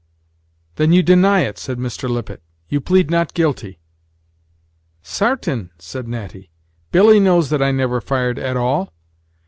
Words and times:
"Then 0.77 0.91
you 0.93 1.03
deny 1.03 1.41
it," 1.41 1.59
said 1.59 1.77
Mr. 1.77 2.09
Lippet; 2.09 2.41
"you 2.67 2.81
plead 2.81 3.11
not 3.11 3.35
guilty?" 3.35 3.77
"Sartain," 5.03 5.69
said 5.77 6.07
Natty; 6.07 6.49
"Billy 6.91 7.19
knows 7.19 7.51
that 7.51 7.61
I 7.61 7.69
never 7.71 8.01
fired 8.01 8.39
at 8.39 8.57
all. 8.57 8.93